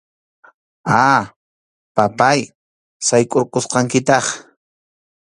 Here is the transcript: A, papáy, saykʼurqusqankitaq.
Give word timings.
A, 1.03 1.09
papáy, 1.95 2.39
saykʼurqusqankitaq. 3.07 4.25